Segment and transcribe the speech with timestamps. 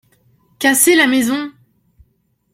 [0.57, 1.51] Cassez la maison.